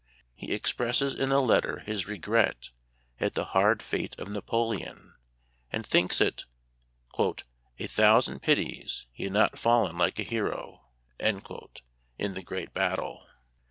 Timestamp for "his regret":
1.81-2.71